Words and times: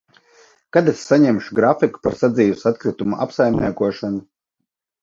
Kad 0.77 0.89
es 0.93 1.03
saņemšu 1.09 1.59
grafiku 1.61 2.03
par 2.09 2.17
sadzīves 2.23 2.67
atkritumu 2.73 3.23
apsaimniekošanu? 3.29 4.29